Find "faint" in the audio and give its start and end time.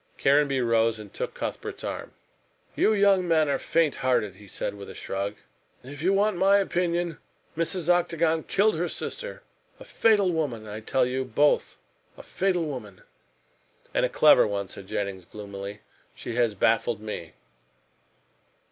3.59-3.97